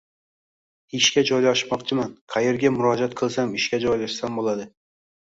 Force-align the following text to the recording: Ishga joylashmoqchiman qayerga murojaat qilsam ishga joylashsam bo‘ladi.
Ishga 0.99 1.23
joylashmoqchiman 1.29 2.15
qayerga 2.37 2.71
murojaat 2.79 3.13
qilsam 3.21 3.53
ishga 3.59 3.81
joylashsam 3.85 4.41
bo‘ladi. 4.41 4.67